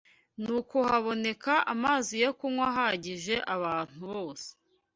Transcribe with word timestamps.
Nuko 0.43 0.77
haboneka 0.89 1.53
amazi 1.73 2.13
yo 2.23 2.31
kunywa 2.39 2.65
ahagije 2.71 3.35
abantu 3.55 3.97
bose 4.11 4.47